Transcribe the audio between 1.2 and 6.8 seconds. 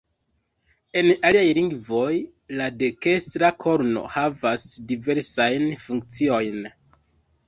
aliaj lingvoj la dekstra korno havas diversajn funkciojn.